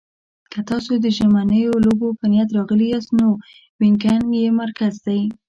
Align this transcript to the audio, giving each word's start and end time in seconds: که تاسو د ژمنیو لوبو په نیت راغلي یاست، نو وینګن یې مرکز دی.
که 0.51 0.59
تاسو 0.69 0.91
د 1.03 1.05
ژمنیو 1.17 1.73
لوبو 1.85 2.07
په 2.19 2.25
نیت 2.31 2.49
راغلي 2.57 2.87
یاست، 2.89 3.09
نو 3.19 3.27
وینګن 3.79 4.21
یې 4.39 4.47
مرکز 4.61 4.93
دی. 5.05 5.21